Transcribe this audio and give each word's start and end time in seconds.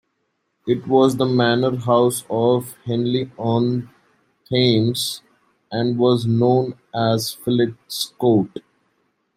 It 0.67 0.87
was 0.87 1.17
the 1.17 1.27
manor 1.27 1.75
house 1.75 2.23
of 2.27 2.75
Henley-on-Thames 2.85 5.21
and 5.71 5.99
was 5.99 6.25
known 6.25 6.73
as 6.91 7.33
"Fillets 7.35 8.11
Court". 8.17 8.61